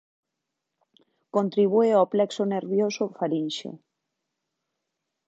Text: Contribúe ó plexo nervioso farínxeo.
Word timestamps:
Contribúe 1.35 1.89
ó 2.01 2.03
plexo 2.13 2.43
nervioso 2.55 3.03
farínxeo. 3.17 3.73